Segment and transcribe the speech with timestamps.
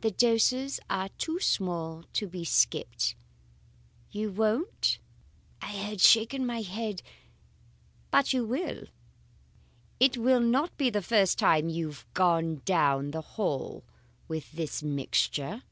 [0.00, 3.14] The doses are too small to be skipped.
[4.10, 4.98] You won't?'
[5.60, 7.02] I had shaken my head
[8.10, 8.84] 'But you will!
[10.00, 13.84] It will not be the first time you have gone down the hall
[14.28, 15.62] with this mixture.